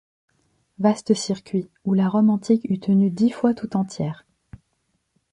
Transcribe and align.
Vaste 0.79 1.13
circuit, 1.13 1.69
où 1.85 1.93
la 1.93 2.09
Rome 2.09 2.31
antique 2.31 2.65
eût 2.71 2.79
tenu 2.79 3.11
dix 3.11 3.29
fois 3.29 3.53
tout 3.53 3.77
entière! 3.77 4.25